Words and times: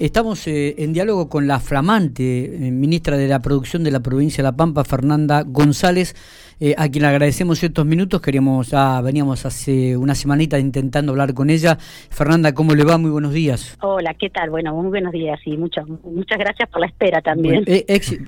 Estamos 0.00 0.46
eh, 0.46 0.76
en 0.78 0.92
diálogo 0.92 1.28
con 1.28 1.48
la 1.48 1.58
flamante 1.58 2.44
eh, 2.44 2.70
ministra 2.70 3.16
de 3.16 3.26
la 3.26 3.40
Producción 3.40 3.82
de 3.82 3.90
la 3.90 3.98
provincia 3.98 4.42
de 4.42 4.48
La 4.48 4.56
Pampa, 4.56 4.84
Fernanda 4.84 5.42
González, 5.44 6.14
eh, 6.60 6.72
a 6.78 6.88
quien 6.88 7.02
le 7.02 7.08
agradecemos 7.08 7.60
estos 7.64 7.84
minutos. 7.84 8.20
Queríamos, 8.20 8.72
ah, 8.74 9.00
veníamos 9.02 9.44
hace 9.44 9.96
una 9.96 10.14
semanita 10.14 10.56
intentando 10.56 11.10
hablar 11.10 11.34
con 11.34 11.50
ella. 11.50 11.78
Fernanda, 11.80 12.54
¿cómo 12.54 12.76
le 12.76 12.84
va? 12.84 12.96
Muy 12.96 13.10
buenos 13.10 13.32
días. 13.32 13.76
Hola, 13.80 14.14
¿qué 14.14 14.30
tal? 14.30 14.50
Bueno, 14.50 14.72
muy 14.72 14.88
buenos 14.88 15.12
días 15.12 15.40
y 15.44 15.56
muchas 15.56 15.84
muchas 15.88 16.38
gracias 16.38 16.68
por 16.68 16.80
la 16.80 16.86
espera 16.86 17.20
también. 17.20 17.64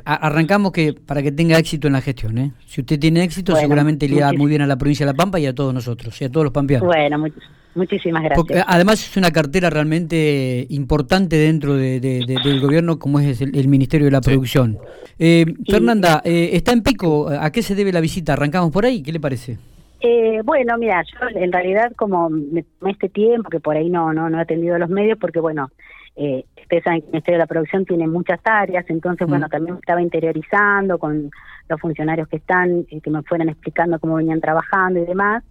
arrancamos 0.04 0.72
que 0.72 0.92
para 0.92 1.22
que 1.22 1.30
tenga 1.30 1.56
éxito 1.56 1.86
en 1.86 1.92
la 1.92 2.00
gestión. 2.00 2.36
¿eh? 2.38 2.52
Si 2.66 2.80
usted 2.80 2.98
tiene 2.98 3.22
éxito, 3.22 3.54
seguramente 3.54 4.08
le 4.08 4.18
da 4.18 4.32
muy 4.32 4.48
bien 4.48 4.62
a 4.62 4.66
la 4.66 4.76
provincia 4.76 5.06
de 5.06 5.12
La 5.12 5.16
Pampa 5.16 5.38
y 5.38 5.46
a 5.46 5.54
todos 5.54 5.72
nosotros, 5.72 6.20
y 6.20 6.24
a 6.24 6.32
todos 6.32 6.42
los 6.42 6.52
pampeanos. 6.52 6.88
Bueno, 6.88 7.16
muy 7.16 7.32
Muchísimas 7.80 8.22
gracias. 8.22 8.36
Porque 8.38 8.62
además 8.66 9.02
es 9.08 9.16
una 9.16 9.30
cartera 9.30 9.70
realmente 9.70 10.66
importante 10.68 11.36
dentro 11.36 11.74
del 11.76 12.60
gobierno 12.60 12.98
como 12.98 13.20
es 13.20 13.40
el, 13.40 13.68
Ministerio 13.68 14.04
de 14.04 14.10
la 14.10 14.20
Producción. 14.20 14.78
Eh, 15.18 15.46
Fernanda, 15.66 16.20
eh, 16.22 16.50
está 16.52 16.72
en 16.72 16.82
pico. 16.82 17.30
¿A 17.30 17.50
qué 17.50 17.62
se 17.62 17.74
debe 17.74 17.90
la 17.90 18.00
visita? 18.00 18.34
¿Arrancamos 18.34 18.70
por 18.70 18.84
ahí? 18.84 19.02
¿Qué 19.02 19.12
le 19.12 19.20
parece? 19.20 19.56
Eh, 20.02 20.42
bueno, 20.44 20.76
mira, 20.76 21.02
yo 21.02 21.38
en 21.38 21.52
realidad 21.52 21.92
como 21.96 22.28
me 22.28 22.64
tomé 22.78 22.92
este 22.92 23.08
tiempo, 23.08 23.48
que 23.48 23.60
por 23.60 23.76
ahí 23.76 23.88
no 23.88 24.12
no, 24.12 24.28
no 24.28 24.38
he 24.38 24.42
atendido 24.42 24.74
a 24.74 24.78
los 24.78 24.90
medios, 24.90 25.18
porque 25.18 25.40
bueno, 25.40 25.70
eh, 26.16 26.44
ustedes 26.60 26.84
saben 26.84 27.00
que 27.00 27.06
el 27.06 27.12
Ministerio 27.12 27.38
de 27.38 27.44
la 27.44 27.46
Producción 27.46 27.86
tiene 27.86 28.06
muchas 28.06 28.40
áreas, 28.44 28.84
entonces 28.88 29.26
bueno, 29.26 29.46
mm. 29.46 29.50
también 29.50 29.74
me 29.74 29.80
estaba 29.80 30.02
interiorizando 30.02 30.98
con 30.98 31.30
los 31.68 31.80
funcionarios 31.80 32.28
que 32.28 32.36
están, 32.36 32.86
eh, 32.90 33.00
que 33.02 33.10
me 33.10 33.22
fueran 33.22 33.48
explicando 33.48 33.98
cómo 33.98 34.16
venían 34.16 34.40
trabajando 34.40 35.00
y 35.00 35.06
demás. 35.06 35.44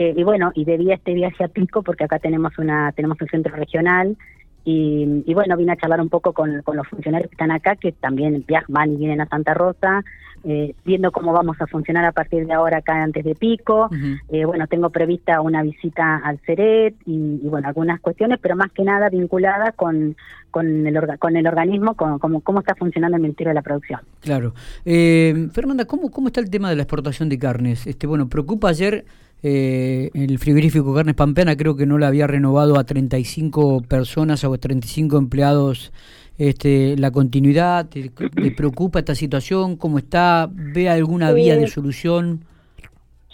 Eh, 0.00 0.14
y 0.16 0.22
bueno, 0.22 0.52
y 0.54 0.64
debía 0.64 0.94
este 0.94 1.12
viaje 1.12 1.42
a 1.42 1.48
Pico 1.48 1.82
porque 1.82 2.04
acá 2.04 2.20
tenemos 2.20 2.56
una 2.56 2.92
tenemos 2.92 3.20
un 3.20 3.26
centro 3.26 3.56
regional 3.56 4.16
y, 4.64 5.24
y 5.26 5.34
bueno, 5.34 5.56
vine 5.56 5.72
a 5.72 5.76
charlar 5.76 6.00
un 6.00 6.08
poco 6.08 6.32
con, 6.32 6.62
con, 6.62 6.76
los 6.76 6.86
funcionarios 6.86 7.28
que 7.28 7.34
están 7.34 7.50
acá, 7.50 7.74
que 7.74 7.90
también 7.90 8.44
viajan 8.46 8.92
y 8.92 8.96
vienen 8.96 9.20
a 9.20 9.28
Santa 9.28 9.54
Rosa, 9.54 10.04
eh, 10.44 10.74
viendo 10.84 11.10
cómo 11.10 11.32
vamos 11.32 11.60
a 11.60 11.66
funcionar 11.66 12.04
a 12.04 12.12
partir 12.12 12.46
de 12.46 12.52
ahora 12.52 12.78
acá 12.78 13.02
antes 13.02 13.24
de 13.24 13.34
Pico. 13.34 13.90
eh, 14.28 14.44
bueno, 14.44 14.68
tengo 14.68 14.90
prevista 14.90 15.40
una 15.40 15.62
visita 15.62 16.18
al 16.18 16.38
CERET 16.40 16.94
y, 17.06 17.40
y, 17.42 17.48
bueno, 17.48 17.66
algunas 17.66 17.98
cuestiones, 18.00 18.38
pero 18.40 18.54
más 18.54 18.70
que 18.72 18.84
nada 18.84 19.08
vinculadas 19.08 19.74
con, 19.74 20.16
con, 20.50 20.86
el, 20.86 21.18
con 21.18 21.36
el 21.36 21.46
organismo, 21.46 21.94
con, 21.94 22.18
cómo 22.18 22.60
está 22.60 22.74
funcionando 22.74 23.16
el 23.16 23.22
Ministerio 23.22 23.50
de 23.50 23.54
la 23.54 23.62
Producción. 23.62 24.00
Claro. 24.20 24.54
Eh, 24.84 25.48
Fernanda, 25.52 25.86
¿cómo, 25.86 26.10
¿cómo 26.10 26.28
está 26.28 26.40
el 26.40 26.50
tema 26.50 26.70
de 26.70 26.76
la 26.76 26.82
exportación 26.82 27.28
de 27.28 27.38
carnes? 27.38 27.86
Este, 27.86 28.06
bueno, 28.06 28.28
preocupa 28.28 28.68
ayer 28.68 29.04
eh, 29.42 30.10
el 30.14 30.38
frigorífico 30.38 30.94
Carnes 30.94 31.14
Pampeana 31.14 31.56
creo 31.56 31.76
que 31.76 31.86
no 31.86 31.98
le 31.98 32.06
había 32.06 32.26
renovado 32.26 32.78
a 32.78 32.84
35 32.84 33.82
personas 33.82 34.42
o 34.44 34.52
a 34.52 34.58
35 34.58 35.16
empleados 35.16 35.92
este, 36.38 36.96
la 36.96 37.10
continuidad. 37.10 37.88
¿Le 38.36 38.50
preocupa 38.52 39.00
esta 39.00 39.14
situación? 39.14 39.76
¿Cómo 39.76 39.98
está? 39.98 40.48
¿Ve 40.50 40.88
alguna 40.88 41.32
vía 41.32 41.56
de 41.56 41.68
solución? 41.68 42.40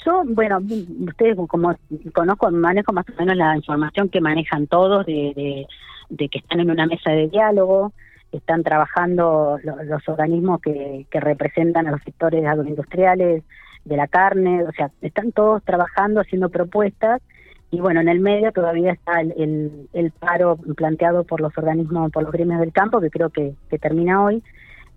Yo, 0.04 0.22
bueno, 0.26 0.58
ustedes 1.06 1.36
como 1.36 1.74
conozco, 2.12 2.50
manejo 2.50 2.92
más 2.92 3.06
o 3.08 3.12
menos 3.18 3.36
la 3.36 3.56
información 3.56 4.10
que 4.10 4.20
manejan 4.20 4.66
todos 4.66 5.06
de, 5.06 5.66
de, 6.10 6.28
que 6.28 6.38
están 6.38 6.60
en 6.60 6.70
una 6.70 6.86
mesa 6.86 7.10
de 7.10 7.28
diálogo, 7.28 7.94
están 8.30 8.62
trabajando 8.62 9.58
los, 9.62 9.86
los 9.86 10.06
organismos 10.06 10.60
que, 10.60 11.06
que 11.10 11.20
representan 11.20 11.86
a 11.86 11.92
los 11.92 12.02
sectores 12.02 12.44
agroindustriales, 12.44 13.44
de 13.84 13.96
la 13.96 14.08
carne, 14.08 14.64
o 14.64 14.72
sea, 14.72 14.90
están 15.02 15.32
todos 15.32 15.62
trabajando, 15.62 16.20
haciendo 16.20 16.48
propuestas 16.48 17.20
y 17.74 17.80
bueno, 17.80 18.00
en 18.00 18.08
el 18.08 18.20
medio 18.20 18.52
todavía 18.52 18.92
está 18.92 19.20
el, 19.20 19.88
el, 19.92 20.10
paro 20.12 20.56
planteado 20.76 21.24
por 21.24 21.40
los 21.40 21.56
organismos, 21.58 22.12
por 22.12 22.22
los 22.22 22.30
gremios 22.30 22.60
del 22.60 22.72
campo, 22.72 23.00
que 23.00 23.10
creo 23.10 23.30
que, 23.30 23.54
que 23.68 23.80
termina 23.80 24.22
hoy. 24.22 24.44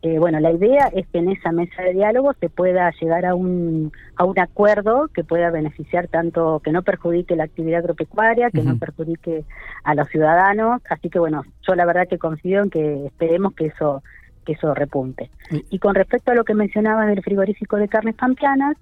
Eh, 0.03 0.19
bueno, 0.19 0.39
la 0.39 0.51
idea 0.51 0.91
es 0.93 1.07
que 1.07 1.17
en 1.17 1.29
esa 1.29 1.51
mesa 1.51 1.81
de 1.81 1.93
diálogo 1.93 2.33
se 2.39 2.49
pueda 2.49 2.91
llegar 3.01 3.25
a 3.25 3.33
un, 3.33 3.91
a 4.15 4.25
un 4.25 4.37
acuerdo 4.37 5.07
que 5.11 5.23
pueda 5.23 5.49
beneficiar 5.49 6.07
tanto, 6.07 6.61
que 6.63 6.71
no 6.71 6.83
perjudique 6.83 7.35
la 7.35 7.45
actividad 7.45 7.79
agropecuaria, 7.79 8.51
que 8.51 8.61
no 8.61 8.77
perjudique 8.77 9.43
a 9.83 9.95
los 9.95 10.07
ciudadanos. 10.09 10.83
Así 10.87 11.09
que 11.09 11.17
bueno, 11.17 11.45
yo 11.67 11.73
la 11.73 11.85
verdad 11.85 12.07
que 12.07 12.19
confío 12.19 12.61
en 12.61 12.69
que 12.69 13.07
esperemos 13.07 13.55
que 13.55 13.65
eso 13.65 14.03
que 14.47 14.53
eso 14.53 14.73
repunte. 14.73 15.29
Y 15.69 15.77
con 15.79 15.93
respecto 15.93 16.31
a 16.31 16.35
lo 16.35 16.45
que 16.45 16.53
mencionabas 16.53 17.07
del 17.07 17.21
frigorífico 17.21 17.75
de 17.75 17.89
carnes 17.89 18.15
pampeanas, 18.15 18.77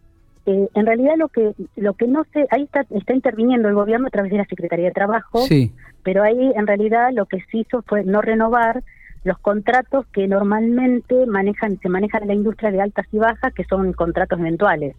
eh, 0.46 0.70
en 0.76 0.86
realidad 0.86 1.14
lo 1.18 1.28
que 1.28 1.54
lo 1.76 1.96
que 1.96 2.08
no 2.08 2.24
sé, 2.32 2.46
ahí 2.52 2.64
está, 2.64 2.86
está 2.92 3.16
interviniendo 3.16 3.68
el 3.68 3.74
gobierno 3.74 4.08
a 4.08 4.12
través 4.12 4.32
de 4.32 4.38
la 4.38 4.46
Secretaría 4.46 4.86
de 4.86 4.92
Trabajo, 4.92 5.44
pero 6.04 6.22
ahí 6.22 6.54
en 6.56 6.68
realidad 6.68 7.10
lo 7.14 7.26
que 7.26 7.40
se 7.50 7.58
hizo 7.58 7.82
fue 7.82 8.04
no 8.04 8.22
renovar 8.22 8.84
los 9.24 9.40
contratos 9.40 10.06
que 10.14 10.28
normalmente 10.28 11.26
manejan 11.26 11.80
se 11.80 11.90
manejan 11.90 12.22
en 12.22 12.28
la 12.28 12.34
industria 12.36 12.70
de 12.70 12.80
altas 12.80 13.08
y 13.12 13.18
bajas 13.18 13.56
que 13.56 13.64
son 13.64 13.92
contratos 13.94 14.40
eventuales. 14.40 14.96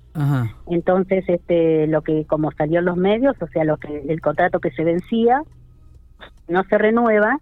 Entonces 0.67 1.25
este 1.29 1.87
lo 1.87 2.03
que 2.03 2.25
como 2.25 2.51
salió 2.51 2.81
en 2.81 2.87
los 2.87 2.97
medios 2.97 3.37
o 3.41 3.47
sea 3.47 3.63
lo 3.63 3.77
que 3.77 4.03
el 4.09 4.21
contrato 4.21 4.59
que 4.59 4.73
se 4.73 4.83
vencía 4.83 5.43
no 6.49 6.65
se 6.65 6.77
renueva 6.77 7.39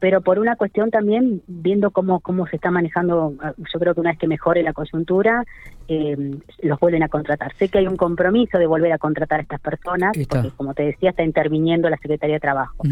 pero 0.00 0.20
por 0.20 0.38
una 0.38 0.56
cuestión 0.56 0.90
también, 0.90 1.42
viendo 1.46 1.90
cómo, 1.90 2.20
cómo 2.20 2.46
se 2.46 2.56
está 2.56 2.70
manejando, 2.70 3.34
yo 3.56 3.80
creo 3.80 3.94
que 3.94 4.00
una 4.00 4.10
vez 4.10 4.18
que 4.18 4.28
mejore 4.28 4.62
la 4.62 4.72
coyuntura, 4.72 5.44
eh, 5.88 6.36
los 6.62 6.78
vuelven 6.78 7.02
a 7.02 7.08
contratar. 7.08 7.52
Sé 7.56 7.68
que 7.68 7.78
hay 7.78 7.86
un 7.88 7.96
compromiso 7.96 8.58
de 8.58 8.66
volver 8.66 8.92
a 8.92 8.98
contratar 8.98 9.40
a 9.40 9.42
estas 9.42 9.60
personas, 9.60 10.12
porque 10.28 10.50
como 10.56 10.74
te 10.74 10.84
decía, 10.84 11.10
está 11.10 11.24
interviniendo 11.24 11.90
la 11.90 11.96
Secretaría 11.96 12.36
de 12.36 12.40
Trabajo, 12.40 12.84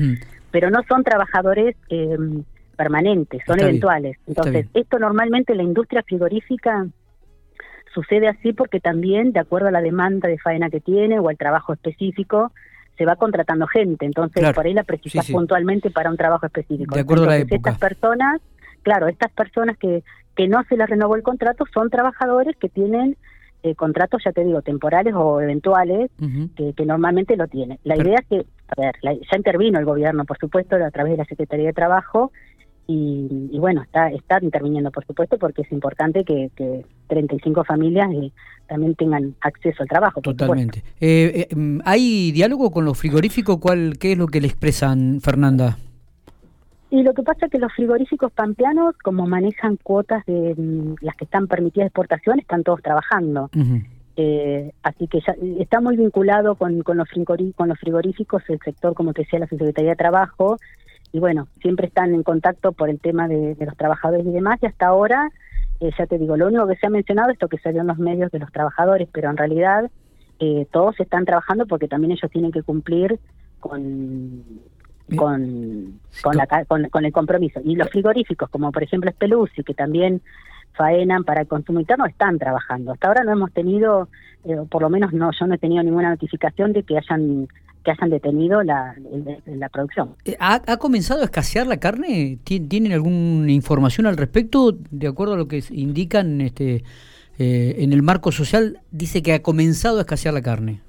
pero 0.50 0.70
no 0.70 0.82
son 0.88 1.04
trabajadores 1.04 1.76
eh, 1.90 2.16
permanentes, 2.76 3.42
son 3.46 3.60
eventuales. 3.60 4.18
Entonces, 4.26 4.66
esto 4.74 4.98
normalmente 4.98 5.52
en 5.52 5.58
la 5.58 5.64
industria 5.64 6.02
frigorífica 6.02 6.86
sucede 7.94 8.28
así 8.28 8.52
porque 8.52 8.80
también, 8.80 9.32
de 9.32 9.40
acuerdo 9.40 9.68
a 9.68 9.70
la 9.70 9.80
demanda 9.80 10.28
de 10.28 10.38
faena 10.38 10.70
que 10.70 10.80
tiene 10.80 11.18
o 11.18 11.28
al 11.28 11.38
trabajo 11.38 11.72
específico, 11.72 12.52
se 12.96 13.04
va 13.04 13.16
contratando 13.16 13.66
gente, 13.66 14.06
entonces 14.06 14.52
por 14.52 14.66
ahí 14.66 14.74
la 14.74 14.84
precisas 14.84 15.30
puntualmente 15.30 15.90
para 15.90 16.10
un 16.10 16.16
trabajo 16.16 16.46
específico. 16.46 16.94
De 16.94 17.02
acuerdo 17.02 17.24
a 17.24 17.28
la 17.28 17.36
época. 17.38 17.70
Estas 17.70 17.78
personas, 17.78 18.40
claro, 18.82 19.08
estas 19.08 19.32
personas 19.32 19.76
que, 19.76 20.02
que 20.34 20.48
no 20.48 20.62
se 20.68 20.76
les 20.76 20.88
renovó 20.88 21.16
el 21.16 21.22
contrato 21.22 21.64
son 21.72 21.90
trabajadores 21.90 22.56
que 22.56 22.68
tienen 22.68 23.16
eh, 23.62 23.74
contratos, 23.74 24.22
ya 24.24 24.32
te 24.32 24.44
digo, 24.44 24.62
temporales 24.62 25.14
o 25.16 25.40
eventuales, 25.40 26.10
que, 26.56 26.72
que, 26.72 26.86
normalmente 26.86 27.36
lo 27.36 27.48
tienen. 27.48 27.78
La 27.84 27.96
idea 27.96 28.18
es 28.20 28.26
que, 28.28 28.46
a 28.68 28.80
ver, 28.80 28.94
ya 29.02 29.36
intervino 29.36 29.78
el 29.78 29.84
gobierno, 29.84 30.24
por 30.24 30.38
supuesto, 30.38 30.76
a 30.76 30.90
través 30.90 31.12
de 31.12 31.18
la 31.18 31.24
Secretaría 31.24 31.66
de 31.66 31.72
Trabajo, 31.72 32.30
y, 32.88 33.58
bueno, 33.58 33.82
está, 33.82 34.08
está 34.10 34.38
interviniendo, 34.40 34.92
por 34.92 35.04
supuesto, 35.04 35.38
porque 35.38 35.62
es 35.62 35.72
importante 35.72 36.24
que, 36.24 36.50
que 36.54 36.84
35 37.08 37.64
familias 37.64 38.08
eh, 38.12 38.30
también 38.66 38.94
tengan 38.94 39.34
acceso 39.40 39.82
al 39.82 39.88
trabajo. 39.88 40.20
Totalmente. 40.20 40.82
Eh, 41.00 41.48
eh, 41.50 41.54
mm, 41.54 41.80
¿Hay 41.84 42.32
diálogo 42.32 42.70
con 42.70 42.84
los 42.84 42.98
frigoríficos? 42.98 43.58
¿Cuál, 43.58 43.98
¿Qué 43.98 44.12
es 44.12 44.18
lo 44.18 44.26
que 44.26 44.40
le 44.40 44.48
expresan, 44.48 45.20
Fernanda? 45.20 45.78
Y 46.90 47.02
lo 47.02 47.14
que 47.14 47.22
pasa 47.22 47.46
es 47.46 47.52
que 47.52 47.58
los 47.58 47.72
frigoríficos 47.72 48.32
pampeanos, 48.32 48.94
como 49.02 49.26
manejan 49.26 49.76
cuotas 49.82 50.24
de 50.26 50.54
mm, 50.56 50.96
las 51.00 51.16
que 51.16 51.24
están 51.24 51.46
permitidas 51.46 51.84
de 51.84 51.88
exportación, 51.88 52.38
están 52.38 52.62
todos 52.62 52.80
trabajando. 52.82 53.50
así 54.82 55.06
que 55.08 55.20
ya, 55.20 55.34
está 55.58 55.80
muy 55.80 55.96
vinculado 55.96 56.54
con, 56.54 56.82
con, 56.82 56.96
los 56.96 57.08
con 57.54 57.68
los 57.68 57.78
frigoríficos 57.78 58.42
el 58.48 58.58
sector, 58.60 58.94
como 58.94 59.12
te 59.12 59.22
decía, 59.22 59.38
la 59.38 59.46
Secretaría 59.46 59.90
de 59.90 59.96
Trabajo, 59.96 60.58
y 61.12 61.18
bueno, 61.18 61.48
siempre 61.62 61.86
están 61.86 62.14
en 62.14 62.22
contacto 62.22 62.72
por 62.72 62.90
el 62.90 63.00
tema 63.00 63.28
de, 63.28 63.56
los 63.58 63.76
trabajadores 63.76 64.26
y 64.26 64.30
demás, 64.30 64.58
y 64.62 64.66
hasta 64.66 64.88
ahora, 64.88 65.30
eh, 65.80 65.90
ya 65.98 66.06
te 66.06 66.18
digo, 66.18 66.36
lo 66.36 66.48
único 66.48 66.66
que 66.66 66.76
se 66.76 66.86
ha 66.86 66.90
mencionado 66.90 67.30
es 67.30 67.40
lo 67.40 67.48
que 67.48 67.58
salió 67.58 67.80
en 67.80 67.86
los 67.86 67.98
medios 67.98 68.30
de 68.30 68.38
los 68.38 68.50
trabajadores, 68.52 69.08
pero 69.12 69.30
en 69.30 69.36
realidad 69.36 69.90
eh, 70.38 70.66
todos 70.70 70.98
están 71.00 71.24
trabajando 71.24 71.66
porque 71.66 71.88
también 71.88 72.12
ellos 72.12 72.30
tienen 72.30 72.52
que 72.52 72.62
cumplir 72.62 73.18
con 73.60 74.42
con 75.16 76.00
con, 76.22 76.36
la, 76.36 76.64
con, 76.66 77.04
el 77.04 77.12
compromiso. 77.12 77.60
Y 77.64 77.76
los 77.76 77.88
frigoríficos, 77.90 78.48
como 78.50 78.72
por 78.72 78.82
ejemplo 78.82 79.10
Speluzzi, 79.10 79.62
que 79.62 79.74
también 79.74 80.20
faenan 80.72 81.24
para 81.24 81.42
el 81.42 81.46
consumo 81.46 81.80
interno, 81.80 82.06
están 82.06 82.38
trabajando. 82.38 82.92
Hasta 82.92 83.08
ahora 83.08 83.24
no 83.24 83.32
hemos 83.32 83.52
tenido, 83.52 84.08
eh, 84.44 84.56
por 84.68 84.82
lo 84.82 84.90
menos 84.90 85.12
no, 85.12 85.30
yo 85.38 85.46
no 85.46 85.54
he 85.54 85.58
tenido 85.58 85.82
ninguna 85.82 86.10
notificación 86.10 86.72
de 86.72 86.82
que 86.82 86.98
hayan 86.98 87.48
que 87.86 87.92
hayan 87.92 88.10
detenido 88.10 88.64
la, 88.64 88.96
la, 89.46 89.68
producción. 89.68 90.16
Eh, 90.24 90.36
¿Ha, 90.40 90.60
¿Ha, 90.66 90.76
comenzado 90.78 91.20
a 91.20 91.24
escasear 91.24 91.68
la 91.68 91.76
carne? 91.76 92.36
¿Tienen 92.42 92.90
alguna 92.90 93.52
información 93.52 94.06
al 94.06 94.16
respecto? 94.16 94.72
De 94.90 95.06
acuerdo 95.06 95.34
a 95.34 95.36
lo 95.36 95.46
que 95.46 95.62
indican 95.70 96.40
este, 96.40 96.82
eh, 97.38 97.76
en 97.78 97.92
el 97.92 98.02
marco 98.02 98.32
social, 98.32 98.80
dice 98.90 99.22
que 99.22 99.34
ha 99.34 99.42
comenzado 99.42 99.98
a 99.98 100.00
escasear 100.00 100.34
la 100.34 100.42
carne. 100.42 100.80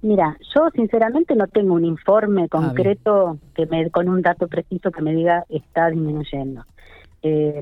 Mira, 0.00 0.38
yo 0.54 0.68
sinceramente 0.76 1.34
no 1.34 1.48
tengo 1.48 1.74
un 1.74 1.84
informe 1.84 2.44
ah, 2.44 2.48
concreto 2.48 3.38
que 3.56 3.66
me 3.66 3.90
con 3.90 4.08
un 4.08 4.22
dato 4.22 4.46
preciso 4.46 4.92
que 4.92 5.02
me 5.02 5.12
diga 5.12 5.44
está 5.48 5.90
disminuyendo. 5.90 6.64
Eh, 7.28 7.60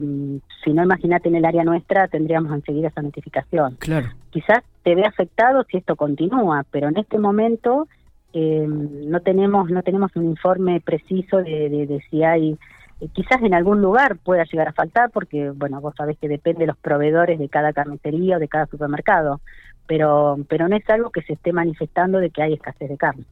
si 0.62 0.74
no, 0.74 0.82
imagínate 0.82 1.30
en 1.30 1.36
el 1.36 1.44
área 1.46 1.64
nuestra 1.64 2.06
tendríamos 2.08 2.52
enseguida 2.52 2.88
esa 2.88 3.00
notificación. 3.00 3.76
Claro. 3.78 4.08
Quizás 4.28 4.58
te 4.82 4.94
ve 4.94 5.06
afectado 5.06 5.64
si 5.70 5.78
esto 5.78 5.96
continúa, 5.96 6.66
pero 6.70 6.88
en 6.88 6.98
este 6.98 7.18
momento 7.18 7.88
eh, 8.34 8.66
no 8.68 9.20
tenemos 9.20 9.70
no 9.70 9.82
tenemos 9.82 10.14
un 10.16 10.24
informe 10.24 10.82
preciso 10.82 11.38
de, 11.38 11.70
de, 11.70 12.04
si 12.10 12.22
hay 12.24 12.58
eh, 13.00 13.08
quizás 13.14 13.40
en 13.42 13.54
algún 13.54 13.80
lugar 13.80 14.18
pueda 14.18 14.44
llegar 14.44 14.68
a 14.68 14.72
faltar 14.74 15.10
porque 15.10 15.50
bueno 15.50 15.80
vos 15.80 15.94
sabés 15.96 16.18
que 16.18 16.28
depende 16.28 16.60
de 16.60 16.66
los 16.66 16.76
proveedores 16.76 17.38
de 17.38 17.48
cada 17.48 17.72
carnicería 17.72 18.36
o 18.36 18.40
de 18.40 18.48
cada 18.48 18.66
supermercado 18.66 19.40
pero 19.86 20.36
pero 20.48 20.68
no 20.68 20.76
es 20.76 20.86
algo 20.90 21.10
que 21.10 21.22
se 21.22 21.34
esté 21.34 21.52
manifestando 21.52 22.18
de 22.18 22.30
que 22.30 22.42
hay 22.42 22.52
escasez 22.54 22.88
de 22.88 22.96
carne. 22.96 23.24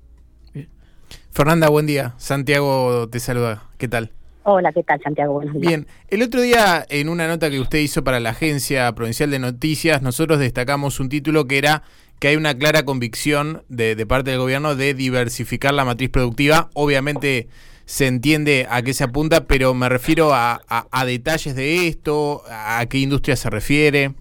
Fernanda 1.31 1.69
buen 1.69 1.87
día. 1.87 2.15
Santiago 2.17 3.09
te 3.09 3.19
saluda. 3.19 3.65
Qué 3.77 3.89
tal 3.89 4.13
Hola, 4.45 4.73
¿qué 4.73 4.83
tal, 4.83 5.01
Santiago? 5.01 5.35
Buenos 5.35 5.55
días. 5.55 5.67
Bien, 5.67 5.87
el 6.09 6.23
otro 6.23 6.41
día 6.41 6.85
en 6.89 7.09
una 7.09 7.29
nota 7.29 7.49
que 7.49 7.61
usted 7.61 7.79
hizo 7.79 8.03
para 8.03 8.19
la 8.19 8.31
Agencia 8.31 8.93
Provincial 8.93 9.31
de 9.31 9.39
Noticias, 9.39 10.03
nosotros 10.03 10.41
destacamos 10.41 10.99
un 10.99 11.09
título 11.09 11.47
que 11.47 11.59
era 11.59 11.83
que 12.19 12.29
hay 12.29 12.37
una 12.37 12.55
clara 12.55 12.85
convicción 12.85 13.63
de, 13.69 14.07
parte 14.07 14.31
del 14.31 14.39
gobierno 14.41 14.77
de 14.77 14.95
diversificar 14.95 15.75
la 15.75 15.85
matriz 15.85 16.09
productiva. 16.09 16.71
Obviamente 16.75 17.49
se 17.85 18.07
entiende 18.07 18.67
a 18.71 18.83
qué 18.83 18.95
se 18.95 19.05
apunta, 19.05 19.47
pero 19.47 19.75
me 19.75 19.89
refiero 19.89 20.31
a, 20.33 20.61
detalles 21.05 21.57
de 21.57 21.89
esto, 21.89 22.43
a 22.49 22.85
qué 22.87 22.99
industria 22.99 23.35
se 23.35 23.51
refiere. 23.51 24.13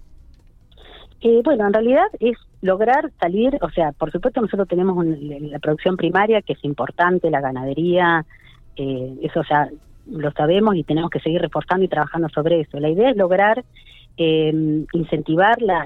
Eh, 1.21 1.41
bueno, 1.43 1.67
en 1.67 1.73
realidad 1.73 2.07
es 2.19 2.37
lograr 2.61 3.11
salir, 3.19 3.57
o 3.61 3.69
sea, 3.69 3.91
por 3.91 4.11
supuesto 4.11 4.41
nosotros 4.41 4.67
tenemos 4.67 5.05
la 5.05 5.59
producción 5.59 5.95
primaria 5.95 6.41
que 6.41 6.53
es 6.53 6.63
importante, 6.63 7.29
la 7.29 7.41
ganadería, 7.41 8.25
eh, 8.77 9.13
eso 9.21 9.41
ya 9.47 9.69
lo 10.09 10.31
sabemos 10.31 10.75
y 10.75 10.83
tenemos 10.83 11.09
que 11.09 11.19
seguir 11.19 11.41
reforzando 11.41 11.85
y 11.85 11.87
trabajando 11.87 12.29
sobre 12.29 12.61
eso. 12.61 12.79
La 12.79 12.89
idea 12.89 13.11
es 13.11 13.17
lograr 13.17 13.63
eh, 14.17 14.85
incentivar 14.93 15.61
la, 15.61 15.85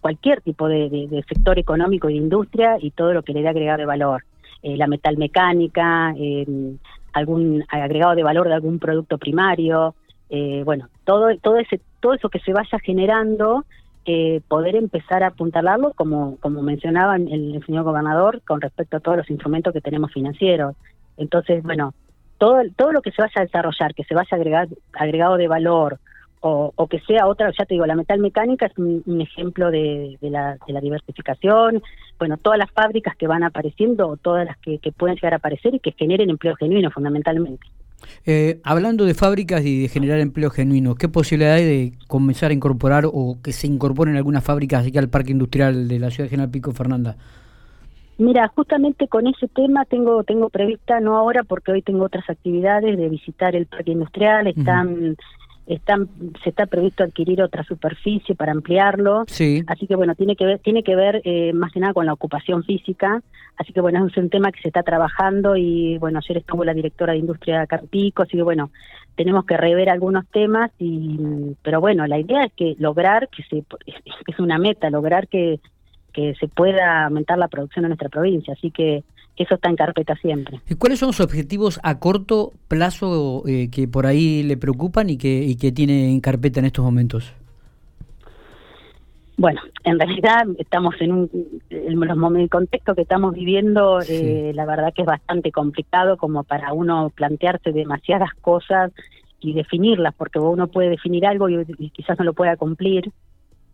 cualquier 0.00 0.40
tipo 0.40 0.68
de, 0.68 1.24
sector 1.28 1.58
económico 1.58 2.08
y 2.08 2.14
de 2.14 2.20
industria 2.20 2.76
y 2.80 2.90
todo 2.90 3.12
lo 3.12 3.22
que 3.22 3.32
le 3.32 3.42
dé 3.42 3.48
agregado 3.48 3.78
de 3.78 3.86
valor. 3.86 4.24
Eh, 4.62 4.76
la 4.76 4.86
metalmecánica, 4.86 6.14
eh, 6.16 6.46
algún 7.12 7.64
agregado 7.68 8.14
de 8.14 8.22
valor 8.22 8.48
de 8.48 8.54
algún 8.54 8.78
producto 8.78 9.18
primario, 9.18 9.94
eh, 10.30 10.62
bueno, 10.64 10.88
todo, 11.04 11.28
todo, 11.38 11.58
ese, 11.58 11.80
todo 12.00 12.14
eso 12.14 12.28
que 12.28 12.40
se 12.40 12.52
vaya 12.52 12.78
generando, 12.78 13.64
poder 14.46 14.76
empezar 14.76 15.24
a 15.24 15.28
apuntalarlo, 15.28 15.92
como, 15.96 16.36
como 16.36 16.62
mencionaba 16.62 17.16
el, 17.16 17.60
señor 17.66 17.82
gobernador, 17.82 18.40
con 18.46 18.60
respecto 18.60 18.96
a 18.96 19.00
todos 19.00 19.18
los 19.18 19.30
instrumentos 19.30 19.72
que 19.72 19.80
tenemos 19.80 20.12
financieros. 20.12 20.76
Entonces, 21.16 21.64
bueno, 21.64 21.92
todo, 22.38 22.62
todo 22.76 22.92
lo 22.92 23.02
que 23.02 23.10
se 23.10 23.22
vaya 23.22 23.32
a 23.36 23.42
desarrollar, 23.42 23.94
que 23.94 24.04
se 24.04 24.14
vaya 24.14 24.28
a 24.32 24.36
agregar 24.36 24.68
agregado 24.92 25.36
de 25.36 25.48
valor, 25.48 25.98
o, 26.48 26.86
que 26.88 27.00
sea 27.00 27.26
otra, 27.26 27.50
ya 27.58 27.64
te 27.64 27.74
digo, 27.74 27.86
la 27.86 27.96
metalmecánica 27.96 28.66
es 28.66 28.78
un, 28.78 29.20
ejemplo 29.20 29.70
de, 29.70 30.16
la, 30.20 30.56
diversificación, 30.80 31.82
bueno, 32.18 32.36
todas 32.36 32.58
las 32.58 32.70
fábricas 32.70 33.16
que 33.16 33.26
van 33.26 33.42
apareciendo 33.42 34.08
o 34.08 34.16
todas 34.16 34.46
las 34.46 34.56
que, 34.58 34.78
pueden 34.96 35.16
llegar 35.16 35.34
a 35.34 35.36
aparecer 35.36 35.74
y 35.74 35.80
que 35.80 35.92
generen 35.92 36.30
empleo 36.30 36.54
genuino 36.56 36.90
fundamentalmente. 36.90 37.66
Eh, 38.26 38.60
hablando 38.62 39.04
de 39.04 39.14
fábricas 39.14 39.64
y 39.64 39.82
de 39.82 39.88
generar 39.88 40.20
empleo 40.20 40.50
genuino, 40.50 40.94
¿qué 40.94 41.08
posibilidad 41.08 41.54
hay 41.54 41.64
de 41.64 41.92
comenzar 42.06 42.50
a 42.50 42.54
incorporar 42.54 43.04
o 43.06 43.38
que 43.42 43.52
se 43.52 43.66
incorporen 43.66 44.16
algunas 44.16 44.44
fábricas 44.44 44.86
aquí 44.86 44.98
al 44.98 45.08
parque 45.08 45.32
industrial 45.32 45.88
de 45.88 45.98
la 45.98 46.10
ciudad 46.10 46.26
de 46.26 46.30
General 46.30 46.50
Pico, 46.50 46.72
Fernanda? 46.72 47.16
Mira, 48.18 48.48
justamente 48.48 49.08
con 49.08 49.26
ese 49.26 49.46
tema 49.48 49.84
tengo 49.84 50.24
tengo 50.24 50.48
prevista, 50.48 51.00
no 51.00 51.16
ahora 51.16 51.42
porque 51.44 51.72
hoy 51.72 51.82
tengo 51.82 52.04
otras 52.04 52.28
actividades 52.30 52.96
de 52.96 53.08
visitar 53.08 53.54
el 53.54 53.66
parque 53.66 53.92
industrial, 53.92 54.46
están 54.46 55.16
están, 55.66 56.08
se 56.42 56.50
está 56.50 56.66
previsto 56.66 57.02
adquirir 57.02 57.42
otra 57.42 57.64
superficie 57.64 58.34
para 58.34 58.52
ampliarlo. 58.52 59.24
Sí. 59.26 59.64
Así 59.66 59.86
que 59.86 59.96
bueno, 59.96 60.14
tiene 60.14 60.36
que 60.36 60.46
ver, 60.46 60.58
tiene 60.60 60.82
que 60.82 60.94
ver 60.94 61.20
eh, 61.24 61.52
más 61.52 61.72
que 61.72 61.80
nada 61.80 61.92
con 61.92 62.06
la 62.06 62.12
ocupación 62.12 62.62
física. 62.62 63.22
Así 63.56 63.72
que 63.72 63.80
bueno, 63.80 64.06
es 64.06 64.16
un 64.16 64.30
tema 64.30 64.52
que 64.52 64.60
se 64.60 64.68
está 64.68 64.82
trabajando 64.82 65.56
y 65.56 65.98
bueno, 65.98 66.20
ayer 66.22 66.38
estuvo 66.38 66.64
la 66.64 66.74
directora 66.74 67.14
de 67.14 67.18
Industria 67.18 67.66
Carpico, 67.66 68.22
así 68.22 68.36
que 68.36 68.42
bueno, 68.42 68.70
tenemos 69.16 69.44
que 69.44 69.56
rever 69.56 69.88
algunos 69.88 70.26
temas 70.28 70.70
y 70.78 71.18
pero 71.62 71.80
bueno, 71.80 72.06
la 72.06 72.18
idea 72.18 72.44
es 72.44 72.52
que 72.52 72.76
lograr 72.78 73.28
que 73.28 73.42
se 73.44 73.64
es 74.26 74.38
una 74.38 74.58
meta, 74.58 74.90
lograr 74.90 75.26
que 75.26 75.58
que 76.16 76.34
se 76.40 76.48
pueda 76.48 77.04
aumentar 77.04 77.36
la 77.36 77.48
producción 77.48 77.84
en 77.84 77.90
nuestra 77.90 78.08
provincia, 78.08 78.54
así 78.54 78.70
que 78.70 79.04
eso 79.36 79.54
está 79.54 79.68
en 79.68 79.76
carpeta 79.76 80.16
siempre. 80.16 80.62
¿Y 80.66 80.76
cuáles 80.76 80.98
son 80.98 81.08
los 81.08 81.20
objetivos 81.20 81.78
a 81.82 81.98
corto 81.98 82.54
plazo 82.68 83.42
eh, 83.46 83.68
que 83.70 83.86
por 83.86 84.06
ahí 84.06 84.42
le 84.42 84.56
preocupan 84.56 85.10
y 85.10 85.18
que, 85.18 85.44
y 85.44 85.56
que 85.56 85.72
tiene 85.72 86.10
en 86.10 86.20
carpeta 86.20 86.58
en 86.58 86.66
estos 86.66 86.82
momentos? 86.82 87.34
Bueno, 89.36 89.60
en 89.84 89.98
realidad 89.98 90.46
estamos 90.58 90.94
en 91.00 91.12
un 91.12 91.30
en 91.68 92.36
el 92.36 92.48
contexto 92.48 92.94
que 92.94 93.02
estamos 93.02 93.34
viviendo, 93.34 94.00
eh, 94.00 94.52
la 94.54 94.64
verdad 94.64 94.94
que 94.94 95.02
es 95.02 95.06
bastante 95.06 95.52
complicado 95.52 96.16
como 96.16 96.42
para 96.42 96.72
uno 96.72 97.12
plantearse 97.14 97.72
demasiadas 97.72 98.30
cosas 98.40 98.90
y 99.38 99.52
definirlas, 99.52 100.14
porque 100.14 100.38
uno 100.38 100.68
puede 100.68 100.88
definir 100.88 101.26
algo 101.26 101.50
y 101.50 101.90
quizás 101.90 102.18
no 102.18 102.24
lo 102.24 102.32
pueda 102.32 102.56
cumplir 102.56 103.12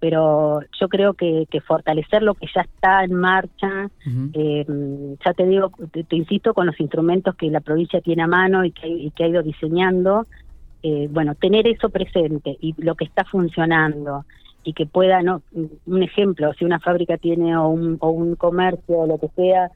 pero 0.03 0.59
yo 0.81 0.89
creo 0.89 1.15
que, 1.15 1.47
fortalecer 1.65 2.25
lo 2.25 2.35
que 2.35 2.49
ya 2.53 2.63
está 2.63 3.05
en 3.05 3.15
marcha, 3.15 3.89
eh, 4.35 4.67
ya 5.25 5.33
te 5.33 5.47
digo, 5.47 5.71
te, 5.93 6.17
insisto 6.17 6.55
con 6.55 6.67
los 6.67 6.81
instrumentos 6.81 7.37
que 7.37 7.49
la 7.53 7.61
provincia 7.61 8.01
tiene 8.01 8.25
a 8.25 8.27
mano 8.27 8.65
y 8.65 8.73
que, 8.73 9.13
ha 9.23 9.29
ido 9.29 9.45
diseñando, 9.45 10.27
eh, 10.83 11.07
bueno, 11.09 11.37
tener 11.37 11.69
eso 11.69 11.89
presente 11.89 12.57
y 12.61 12.75
lo 12.79 12.97
que 12.97 13.05
está 13.05 13.23
funcionando 13.23 14.25
y 14.65 14.73
que 14.73 14.87
pueda, 14.87 15.23
no 15.23 15.43
un 15.87 16.03
ejemplo, 16.03 16.53
si 16.55 16.65
una 16.65 16.81
fábrica 16.81 17.17
tiene 17.17 17.57
o 17.57 17.69
un, 17.69 17.97
o 18.01 18.11
un 18.11 18.35
comercio 18.35 18.99
o 18.99 19.07
lo 19.07 19.19
que 19.19 19.29
sea, 19.37 19.71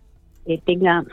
eh, 0.45 0.61
tenga 0.65 1.05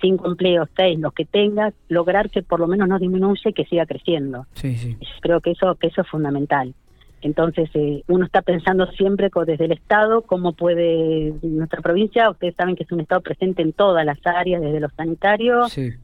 cinco 0.00 0.28
empleos, 0.28 0.68
seis, 0.76 1.00
los 1.00 1.12
que 1.12 1.24
tenga, 1.24 1.72
lograr 1.88 2.30
que 2.30 2.44
por 2.44 2.60
lo 2.60 2.68
menos 2.68 2.86
no 2.86 3.00
disminuya 3.00 3.50
y 3.50 3.54
que 3.54 3.64
siga 3.64 3.86
creciendo. 3.86 4.46
Sí, 4.54 4.76
sí. 4.76 4.96
Creo 5.20 5.40
que 5.40 5.50
eso, 5.50 5.74
que 5.74 5.88
eso 5.88 6.02
es 6.02 6.08
fundamental. 6.08 6.76
Entonces, 7.22 7.70
eh, 7.74 8.02
uno 8.08 8.24
está 8.24 8.42
pensando 8.42 8.86
siempre 8.92 9.30
desde 9.46 9.64
el 9.64 9.72
Estado 9.72 10.22
cómo 10.22 10.54
puede 10.54 11.32
nuestra 11.42 11.80
provincia, 11.80 12.28
ustedes 12.28 12.56
saben 12.56 12.74
que 12.74 12.82
es 12.82 12.90
un 12.90 13.00
Estado 13.00 13.20
presente 13.20 13.62
en 13.62 13.72
todas 13.72 14.04
las 14.04 14.18
áreas, 14.26 14.60
desde 14.60 14.80
lo 14.80 14.88
sanitario 14.90 15.62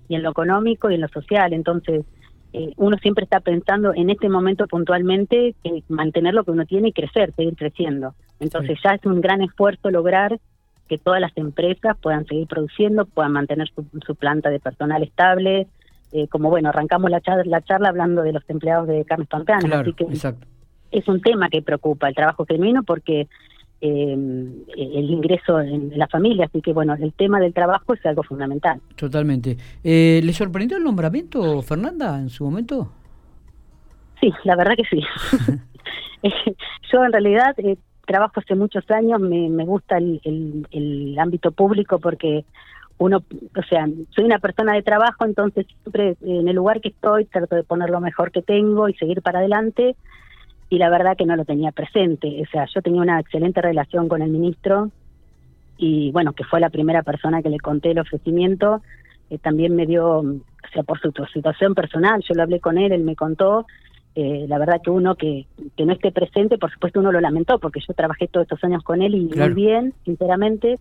y 0.08 0.14
en 0.14 0.22
lo 0.22 0.30
económico 0.30 0.90
y 0.90 0.94
en 0.94 1.00
lo 1.00 1.08
social. 1.08 1.52
Entonces, 1.52 2.04
eh, 2.52 2.72
uno 2.76 2.96
siempre 2.98 3.24
está 3.24 3.40
pensando 3.40 3.92
en 3.94 4.10
este 4.10 4.28
momento 4.28 4.68
puntualmente 4.68 5.56
en 5.64 5.82
mantener 5.88 6.34
lo 6.34 6.44
que 6.44 6.52
uno 6.52 6.64
tiene 6.66 6.88
y 6.88 6.92
crecer, 6.92 7.32
seguir 7.34 7.56
creciendo. 7.56 8.14
Entonces, 8.38 8.78
ya 8.82 8.94
es 8.94 9.04
un 9.04 9.20
gran 9.20 9.42
esfuerzo 9.42 9.90
lograr 9.90 10.38
que 10.88 10.98
todas 10.98 11.20
las 11.20 11.36
empresas 11.36 11.96
puedan 12.00 12.26
seguir 12.26 12.46
produciendo, 12.46 13.06
puedan 13.06 13.32
mantener 13.32 13.68
su, 13.74 14.14
planta 14.14 14.50
de 14.50 14.60
personal 14.60 15.02
estable. 15.02 15.66
Eh, 16.12 16.28
como 16.28 16.48
bueno, 16.48 16.68
arrancamos 16.68 17.10
la 17.10 17.20
charla, 17.20 17.42
la 17.44 17.60
charla 17.60 17.88
hablando 17.88 18.22
de 18.22 18.32
los 18.32 18.48
empleados 18.48 18.86
de 18.86 19.04
carnes 19.04 19.28
pampeanas, 19.28 19.70
así 19.70 19.92
que 19.92 20.04
exacto 20.04 20.46
es 20.90 21.06
un 21.08 21.20
tema 21.20 21.48
que 21.48 21.62
preocupa 21.62 22.08
el 22.08 22.14
trabajo 22.14 22.44
genuino 22.46 22.82
porque 22.82 23.28
eh, 23.80 24.12
el 24.12 25.10
ingreso 25.10 25.60
en 25.60 25.96
la 25.96 26.08
familia, 26.08 26.46
así 26.46 26.60
que 26.60 26.72
bueno, 26.72 26.94
el 26.94 27.12
tema 27.12 27.38
del 27.38 27.54
trabajo 27.54 27.94
es 27.94 28.04
algo 28.06 28.22
fundamental. 28.22 28.80
Totalmente. 28.96 29.56
Eh, 29.84 30.20
¿Le 30.22 30.32
sorprendió 30.32 30.76
el 30.76 30.84
nombramiento, 30.84 31.62
Fernanda, 31.62 32.18
en 32.18 32.28
su 32.28 32.44
momento? 32.44 32.90
Sí, 34.20 34.32
la 34.44 34.56
verdad 34.56 34.74
que 34.76 34.84
sí. 34.84 35.00
Yo 36.92 37.04
en 37.04 37.12
realidad 37.12 37.54
eh, 37.58 37.76
trabajo 38.06 38.40
hace 38.40 38.54
muchos 38.54 38.90
años, 38.90 39.20
me, 39.20 39.48
me 39.48 39.64
gusta 39.64 39.98
el, 39.98 40.20
el, 40.24 41.16
ámbito 41.18 41.52
público 41.52 41.98
porque 42.00 42.44
uno, 42.98 43.18
o 43.18 43.62
sea, 43.68 43.86
soy 44.10 44.24
una 44.24 44.40
persona 44.40 44.72
de 44.72 44.82
trabajo, 44.82 45.24
entonces 45.24 45.66
siempre 45.82 46.16
en 46.22 46.48
el 46.48 46.56
lugar 46.56 46.80
que 46.80 46.88
estoy 46.88 47.26
trato 47.26 47.54
de 47.54 47.62
poner 47.62 47.90
lo 47.90 48.00
mejor 48.00 48.32
que 48.32 48.42
tengo 48.42 48.88
y 48.88 48.94
seguir 48.94 49.22
para 49.22 49.38
adelante 49.38 49.94
y 50.70 50.78
la 50.78 50.90
verdad 50.90 51.16
que 51.16 51.26
no 51.26 51.36
lo 51.36 51.44
tenía 51.44 51.72
presente. 51.72 52.42
O 52.42 52.50
sea, 52.50 52.66
yo 52.74 52.82
tenía 52.82 53.00
una 53.00 53.20
excelente 53.20 53.62
relación 53.62 54.08
con 54.08 54.22
el 54.22 54.30
ministro 54.30 54.90
y 55.78 56.10
bueno, 56.10 56.32
que 56.32 56.44
fue 56.44 56.60
la 56.60 56.70
primera 56.70 57.02
persona 57.02 57.40
que 57.40 57.50
le 57.50 57.58
conté 57.58 57.92
el 57.92 58.00
ofrecimiento, 58.00 58.82
eh, 59.30 59.38
también 59.38 59.76
me 59.76 59.86
dio, 59.86 60.18
o 60.18 60.68
sea, 60.72 60.82
por 60.82 61.00
su, 61.00 61.12
situación 61.32 61.74
personal, 61.74 62.22
yo 62.28 62.34
lo 62.34 62.42
hablé 62.42 62.60
con 62.60 62.78
él, 62.78 62.92
él 62.92 63.04
me 63.04 63.14
contó, 63.14 63.64
eh, 64.16 64.46
la 64.48 64.58
verdad 64.58 64.80
que 64.82 64.90
uno 64.90 65.14
que, 65.14 65.46
que 65.76 65.86
no 65.86 65.92
esté 65.92 66.10
presente, 66.10 66.58
por 66.58 66.72
supuesto 66.72 66.98
uno 66.98 67.12
lo 67.12 67.20
lamentó, 67.20 67.60
porque 67.60 67.80
yo 67.86 67.94
trabajé 67.94 68.26
todos 68.26 68.44
estos 68.44 68.64
años 68.64 68.82
con 68.82 69.02
él 69.02 69.14
y 69.14 69.20
muy 69.26 69.50
bien, 69.50 69.94
sinceramente, 70.04 70.80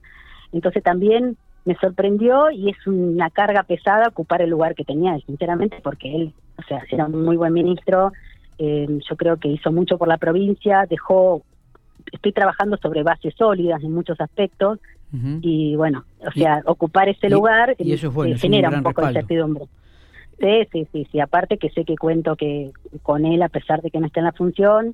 entonces 0.51 0.81
también 0.81 1.37
me 1.65 1.75
sorprendió 1.75 2.49
y 2.49 2.69
es 2.69 2.87
una 2.87 3.29
carga 3.29 3.63
pesada 3.63 4.07
ocupar 4.07 4.41
el 4.41 4.49
lugar 4.49 4.73
que 4.73 4.85
tenía, 4.85 5.15
sinceramente, 5.19 5.77
porque 5.83 6.15
él, 6.15 6.33
o 6.57 6.63
sea, 6.63 6.81
era 6.89 7.05
un 7.05 7.23
muy 7.23 7.37
buen 7.37 7.53
ministro, 7.53 8.13
eh, 8.57 8.87
yo 9.07 9.15
creo 9.15 9.37
que 9.37 9.49
hizo 9.49 9.71
mucho 9.71 9.97
por 9.97 10.07
la 10.07 10.17
provincia, 10.17 10.85
dejó, 10.89 11.43
estoy 12.11 12.31
trabajando 12.31 12.77
sobre 12.77 13.03
bases 13.03 13.33
sólidas 13.35 13.83
en 13.83 13.93
muchos 13.93 14.19
aspectos 14.19 14.79
y 15.41 15.75
bueno, 15.77 16.03
o 16.19 16.31
sea, 16.31 16.61
ocupar 16.65 17.07
ese 17.07 17.29
lugar 17.29 17.75
y 17.79 17.93
eso 17.93 18.25
eh, 18.25 18.37
genera 18.37 18.69
un, 18.69 18.83
poco 18.83 19.01
de 19.01 19.07
incertidumbre. 19.07 19.65
Sí, 20.37 20.67
sí, 20.71 20.87
sí, 20.91 21.07
sí, 21.09 21.19
aparte 21.21 21.57
que 21.57 21.69
sé 21.69 21.85
que 21.85 21.95
cuento 21.95 22.35
que 22.35 22.71
con 23.03 23.25
él, 23.25 23.41
a 23.41 23.47
pesar 23.47 23.81
de 23.81 23.89
que 23.89 23.99
no 23.99 24.07
esté 24.07 24.19
en 24.19 24.25
la 24.25 24.33
función, 24.33 24.91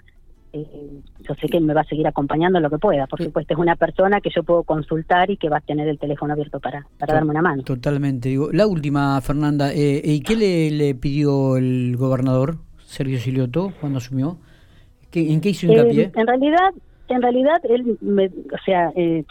eh, 0.54 1.02
yo 1.28 1.34
sé 1.34 1.48
que 1.48 1.60
me 1.60 1.74
va 1.74 1.82
a 1.82 1.86
seguir 1.86 2.06
acompañando 2.06 2.60
en 2.60 2.64
lo 2.64 2.70
que 2.70 2.78
pueda. 2.78 3.08
Por 3.08 3.22
supuesto, 3.24 3.56
es 3.56 3.60
una 3.60 3.76
persona 3.76 4.22
que 4.22 4.30
yo 4.30 4.44
puedo 4.44 4.62
consultar 4.64 5.32
y 5.32 5.38
que 5.38 5.50
va 5.50 5.58
a 5.58 5.62
tener 5.62 5.88
el 5.88 5.98
teléfono 5.98 6.34
abierto 6.34 6.60
para, 6.60 6.86
para 7.00 7.16
darme 7.16 7.32
una 7.32 7.42
mano. 7.42 7.64
Totalmente. 7.64 8.30
Digo, 8.30 8.52
la 8.54 8.68
última, 8.68 9.20
Fernanda, 9.22 9.74
eh, 9.74 10.00
¿y 10.04 10.22
qué 10.22 10.36
le, 10.36 10.70
le, 10.70 10.94
pidió 10.94 11.58
el 11.58 11.98
gobernador 11.98 12.60
Sergio 12.94 13.20
Silioto 13.20 13.74
cuando 13.80 13.98
asumió? 13.98 14.38
¿En 15.14 15.42
qué 15.42 15.50
hizo 15.50 15.68
hincapié? 15.68 16.04
Eh, 16.04 16.12
en 16.16 16.28
realidad, 16.28 16.72
en 17.08 17.22
realidad 17.22 17.62
él, 17.70 17.98
me, 18.02 18.28
o 18.28 18.64
sea, 18.66 18.92
eh, 18.96 19.24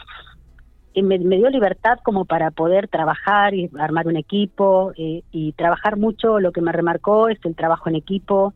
me, 0.95 1.19
me, 1.19 1.37
dio 1.37 1.49
libertad 1.49 1.97
como 2.03 2.25
para 2.25 2.51
poder 2.51 2.87
trabajar 2.87 3.53
y 3.53 3.69
armar 3.79 4.07
un 4.07 4.15
equipo 4.15 4.93
y 4.95 5.51
trabajar 5.53 5.97
mucho. 5.97 6.39
Lo 6.39 6.51
que 6.51 6.61
me 6.61 6.71
remarcó 6.71 7.29
es 7.29 7.39
el 7.43 7.55
trabajo 7.55 7.89
en 7.89 7.95
equipo 7.95 8.53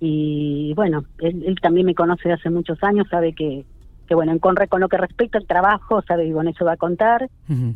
y 0.00 0.74
bueno, 0.74 1.04
él, 1.18 1.56
también 1.62 1.86
me 1.86 1.94
conoce 1.94 2.28
de 2.28 2.34
hace 2.34 2.50
muchos 2.50 2.82
años, 2.82 3.06
sabe 3.10 3.32
que, 3.32 3.64
que 4.06 4.14
bueno, 4.14 4.32
en 4.32 4.38
con, 4.38 4.54
con 4.68 4.80
lo 4.80 4.88
que 4.88 4.96
respecta 4.96 5.38
al 5.38 5.46
trabajo, 5.46 6.02
sabe 6.02 6.30
con 6.32 6.48
eso 6.48 6.64
va 6.64 6.72
a 6.72 6.76
contar. 6.76 7.28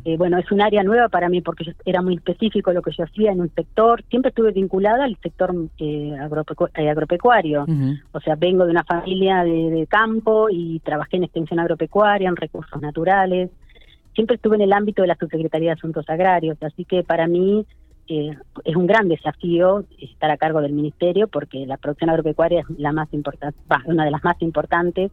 eh, 0.04 0.16
bueno, 0.16 0.38
es 0.38 0.50
un 0.50 0.60
área 0.60 0.82
nueva 0.82 1.08
para 1.08 1.28
mí 1.28 1.40
porque 1.40 1.74
era 1.84 2.02
muy 2.02 2.14
específico 2.14 2.72
lo 2.72 2.82
que 2.82 2.92
yo 2.96 3.04
hacía 3.04 3.32
en 3.32 3.40
un 3.40 3.50
sector, 3.54 4.02
siempre 4.08 4.30
estuve 4.30 4.52
vinculada 4.52 5.04
al 5.04 5.16
sector 5.22 5.54
eh, 5.78 6.16
agropecu 6.20 6.68
eh, 6.74 6.88
agropecuario, 6.88 7.66
o 8.12 8.20
sea, 8.20 8.36
vengo 8.36 8.64
de 8.64 8.70
una 8.70 8.84
familia 8.84 9.44
de, 9.44 9.70
de 9.70 9.86
campo 9.86 10.48
y 10.50 10.80
trabajé 10.80 11.16
en 11.16 11.24
extensión 11.24 11.60
agropecuaria, 11.60 12.28
en 12.28 12.36
recursos 12.36 12.80
naturales, 12.80 13.50
siempre 14.14 14.36
estuve 14.36 14.56
en 14.56 14.62
el 14.62 14.72
ámbito 14.72 15.02
de 15.02 15.08
la 15.08 15.16
Subsecretaría 15.16 15.70
de 15.70 15.74
Asuntos 15.74 16.08
Agrarios, 16.08 16.58
así 16.62 16.84
que 16.84 17.02
para 17.02 17.26
mí 17.26 17.66
eh, 18.08 18.36
es 18.64 18.74
un 18.74 18.88
gran 18.88 19.08
desafío 19.08 19.84
estar 19.98 20.30
a 20.32 20.36
cargo 20.36 20.60
del 20.60 20.72
ministerio 20.72 21.28
porque 21.28 21.64
la 21.64 21.76
producción 21.76 22.10
agropecuaria 22.10 22.60
es 22.60 22.78
la 22.78 22.92
más 22.92 23.12
importante, 23.12 23.56
una 23.86 24.04
de 24.04 24.10
las 24.10 24.24
más 24.24 24.34
importantes 24.42 25.12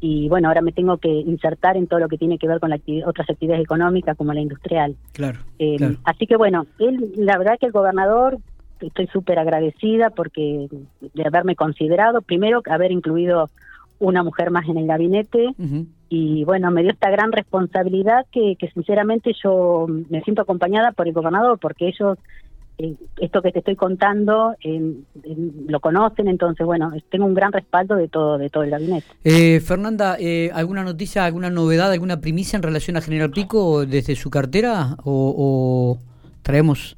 y 0.00 0.28
bueno, 0.28 0.48
ahora 0.48 0.62
me 0.62 0.72
tengo 0.72 0.98
que 0.98 1.08
insertar 1.08 1.76
en 1.76 1.86
todo 1.86 2.00
lo 2.00 2.08
que 2.08 2.18
tiene 2.18 2.38
que 2.38 2.46
ver 2.46 2.60
con 2.60 2.70
la 2.70 2.78
otras 3.06 3.28
actividades 3.28 3.64
económicas 3.64 4.16
como 4.16 4.32
la 4.32 4.40
industrial. 4.40 4.96
Claro, 5.12 5.40
eh, 5.58 5.76
claro. 5.76 5.96
Así 6.04 6.26
que 6.26 6.36
bueno, 6.36 6.66
él, 6.78 7.12
la 7.16 7.36
verdad 7.36 7.58
que 7.58 7.66
el 7.66 7.72
gobernador, 7.72 8.38
estoy 8.80 9.08
súper 9.08 9.38
agradecida 9.38 10.10
porque 10.10 10.68
de 11.00 11.26
haberme 11.26 11.56
considerado, 11.56 12.22
primero 12.22 12.62
haber 12.70 12.92
incluido 12.92 13.50
una 13.98 14.22
mujer 14.22 14.52
más 14.52 14.68
en 14.68 14.78
el 14.78 14.86
gabinete 14.86 15.48
uh 15.48 15.62
-huh. 15.62 15.86
y 16.08 16.44
bueno, 16.44 16.70
me 16.70 16.82
dio 16.82 16.92
esta 16.92 17.10
gran 17.10 17.32
responsabilidad 17.32 18.26
que, 18.30 18.54
que, 18.56 18.70
sinceramente 18.70 19.32
yo 19.42 19.86
me 19.88 20.22
siento 20.22 20.42
acompañada 20.42 20.92
por 20.92 21.08
el 21.08 21.14
gobernador 21.14 21.58
porque 21.58 21.88
ellos 21.88 22.16
eh, 22.78 22.94
esto 23.20 23.42
que 23.42 23.52
te 23.52 23.58
estoy 23.58 23.76
contando 23.76 24.54
eh, 24.62 24.94
eh, 25.24 25.36
lo 25.66 25.80
conocen, 25.80 26.28
entonces 26.28 26.64
bueno, 26.64 26.92
tengo 27.10 27.26
un 27.26 27.34
gran 27.34 27.52
respaldo 27.52 27.96
de 27.96 28.08
todo 28.08 28.38
de 28.38 28.48
todo 28.50 28.62
el 28.62 28.70
gabinete. 28.70 29.06
Eh, 29.24 29.60
Fernanda, 29.60 30.16
¿alguna 30.54 30.84
noticia, 30.84 31.24
alguna 31.24 31.50
novedad, 31.50 31.90
alguna 31.90 32.20
primicia 32.20 32.56
en 32.56 32.62
relación 32.62 32.96
a 32.96 33.00
General 33.00 33.30
Pico 33.30 33.84
desde 33.84 34.14
su 34.14 34.30
cartera 34.30 34.96
o, 35.04 35.34
o 35.36 35.98
traemos? 36.42 36.96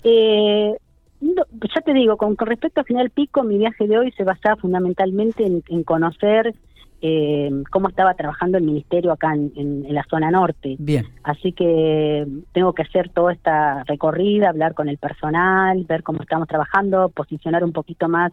No, 1.21 1.45
ya 1.75 1.81
te 1.83 1.93
digo, 1.93 2.17
con, 2.17 2.35
con, 2.35 2.49
respecto 2.49 2.81
a 2.81 2.85
General 2.85 3.11
Pico, 3.11 3.43
mi 3.43 3.59
viaje 3.59 3.87
de 3.87 3.99
hoy 3.99 4.13
se 4.13 4.25
basaba 4.25 4.57
fundamentalmente 4.57 5.45
en, 5.45 5.63
en 5.69 5.85
conocer 5.85 6.55
eh, 7.03 7.51
cómo 7.71 7.89
estaba 7.89 8.15
trabajando 8.15 8.59
el 8.59 8.65
ministerio 8.65 9.13
acá 9.13 9.35
en, 9.35 9.53
en, 9.57 9.87
en, 9.87 9.95
la 9.95 10.05
zona 10.05 10.31
norte. 10.31 10.77
Bien. 10.79 11.07
Así 11.23 11.53
que 11.53 12.27
tengo 12.53 12.73
que 12.75 12.83
hacer 12.83 13.09
toda 13.09 13.33
esta 13.33 13.85
recorrida, 13.85 14.51
hablar 14.51 14.75
con 14.75 14.89
el 14.89 14.99
personal, 14.99 15.85
ver 15.89 16.03
cómo 16.03 16.23
estamos 16.23 16.47
trabajando, 16.47 17.09
posicionar 17.09 17.65
un 17.65 17.73
poquito 17.73 18.09
más 18.09 18.33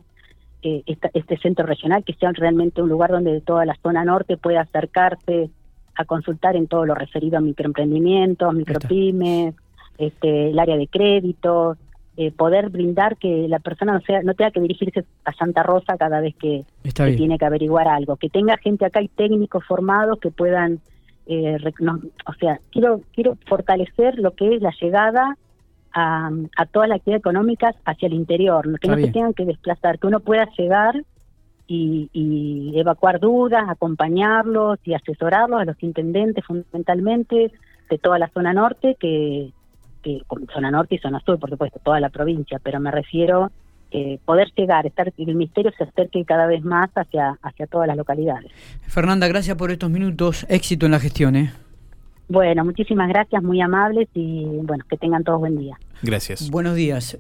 eh, 0.63 0.83
esta, 0.86 1.09
este 1.13 1.38
centro 1.38 1.65
regional, 1.65 2.03
que 2.03 2.13
sea 2.13 2.31
realmente 2.33 2.81
un 2.81 2.89
lugar 2.89 3.12
donde 3.12 3.39
toda 3.41 3.65
la 3.65 3.77
zona 3.81 4.03
norte 4.03 4.38
pueda 4.38 4.62
acercarse 4.62 5.50
a 5.95 6.05
consultar 6.05 6.55
en 6.55 6.67
todo 6.67 6.86
lo 6.86 6.93
referido 6.93 7.38
a 7.38 7.41
microemprendimientos, 7.41 8.53
micropymes, 8.53 9.55
este, 9.97 10.50
el 10.50 10.59
área 10.59 10.75
de 10.75 10.88
créditos, 10.88 11.77
eh, 12.19 12.31
poder 12.31 12.69
brindar 12.69 13.15
que 13.17 13.47
la 13.47 13.59
persona 13.59 13.93
no, 13.93 14.01
sea, 14.01 14.24
no 14.24 14.33
tenga 14.33 14.50
que 14.50 14.59
dirigirse 14.59 15.05
a 15.24 15.33
Santa 15.33 15.62
Rosa 15.62 15.97
cada 15.97 16.19
vez 16.19 16.36
que, 16.36 16.65
que 16.83 17.15
tiene 17.15 17.38
que 17.38 17.45
averiguar 17.45 17.88
algo, 17.88 18.15
que 18.15 18.27
tenga 18.29 18.57
gente 18.57 18.86
acá 18.86 19.01
y 19.03 19.07
técnicos 19.07 19.63
formados 19.65 20.19
que 20.19 20.31
puedan, 20.31 20.79
eh, 21.27 21.57
no, 21.79 22.00
o 22.25 22.33
sea, 22.39 22.59
quiero 22.71 23.01
quiero 23.13 23.38
fortalecer 23.47 24.17
lo 24.17 24.31
que 24.31 24.55
es 24.55 24.62
la 24.63 24.74
llegada 24.81 25.38
a, 25.93 26.31
a 26.57 26.65
toda 26.65 26.88
la 26.88 26.95
actividad 26.95 27.19
económica 27.19 27.75
hacia 27.86 28.07
el 28.07 28.13
interior, 28.13 28.63
que 28.65 28.88
Está 28.88 28.88
no 28.89 28.95
bien. 28.95 29.07
se 29.09 29.13
tengan 29.13 29.33
que 29.33 29.45
desplazar, 29.45 30.00
que 30.00 30.07
uno 30.07 30.19
pueda 30.19 30.50
llegar 30.57 31.03
y, 31.67 32.09
y 32.13 32.79
evacuar 32.79 33.19
dudas, 33.19 33.63
acompañarlos 33.67 34.79
y 34.86 34.95
asesorarlos 34.95 35.62
a 35.62 35.65
los 35.65 35.83
intendentes 35.83 36.43
fundamentalmente 36.45 37.51
de 37.89 37.97
toda 38.00 38.17
la 38.17 38.29
zona 38.29 38.53
norte 38.53 38.95
que 39.00 39.51
que 40.07 40.21
zona 40.53 40.71
norte 40.71 40.95
y 40.95 40.97
zona 40.99 41.19
sur, 41.19 41.39
por 41.39 41.49
supuesto, 41.49 41.79
toda 41.83 41.99
la 41.99 42.09
provincia, 42.09 42.59
pero 42.63 42.79
me 42.79 42.91
refiero 42.91 43.51
eh, 43.91 44.19
poder 44.25 44.51
llegar, 44.55 44.85
estar 44.85 45.11
el 45.17 45.35
ministerio 45.35 45.71
se 45.77 45.83
acerque 45.83 46.23
cada 46.25 46.45
vez 46.47 46.63
más 46.63 46.89
hacia, 46.95 47.37
hacia 47.41 47.67
todas 47.67 47.87
las 47.87 47.97
localidades. 47.97 48.51
Fernanda, 48.87 49.27
gracias 49.27 49.57
por 49.57 49.71
estos 49.71 49.89
minutos, 49.89 50.45
éxito 50.49 50.85
en 50.85 50.93
la 50.93 50.99
gestión. 50.99 51.35
¿eh? 51.35 51.51
Bueno, 52.29 52.65
muchísimas 52.65 53.09
gracias, 53.09 53.41
muy 53.43 53.61
amables 53.61 54.07
y 54.13 54.45
bueno, 54.63 54.83
que 54.89 54.97
tengan 54.97 55.23
todos 55.23 55.39
buen 55.39 55.57
día. 55.57 55.77
Gracias. 56.01 56.49
Buenos 56.49 56.75
días. 56.75 57.15